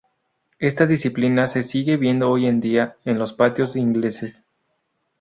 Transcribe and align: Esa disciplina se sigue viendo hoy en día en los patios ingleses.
Esa 0.57 0.87
disciplina 0.87 1.45
se 1.45 1.61
sigue 1.61 1.95
viendo 1.95 2.27
hoy 2.31 2.47
en 2.47 2.59
día 2.59 2.97
en 3.05 3.19
los 3.19 3.33
patios 3.33 3.75
ingleses. 3.75 4.43